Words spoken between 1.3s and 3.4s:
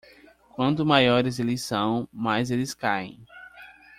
eles são, mais eles caem.